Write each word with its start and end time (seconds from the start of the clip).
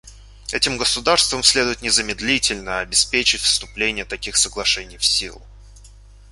Этим 0.51 0.79
государствам 0.79 1.43
следует 1.43 1.83
незамедлительно 1.83 2.79
обеспечить 2.79 3.41
вступление 3.41 4.03
таких 4.03 4.35
соглашений 4.35 4.97
в 4.97 5.05
силу. 5.05 5.43